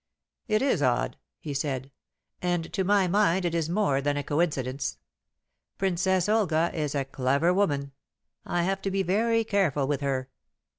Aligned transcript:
"It 0.47 0.63
is 0.63 0.81
odd," 0.81 1.15
he 1.39 1.53
said; 1.53 1.91
"and 2.41 2.73
to 2.73 2.83
my 2.83 3.07
mind 3.07 3.45
it 3.45 3.53
is 3.53 3.69
more 3.69 4.01
than 4.01 4.17
a 4.17 4.23
coincidence. 4.23 4.97
Princess 5.77 6.27
Olga 6.27 6.71
is 6.73 6.95
a 6.95 7.05
clever 7.05 7.53
woman. 7.53 7.91
I 8.43 8.63
have 8.63 8.81
to 8.81 8.89
be 8.89 9.03
very 9.03 9.43
careful 9.43 9.85
with 9.85 10.01
her." 10.01 10.27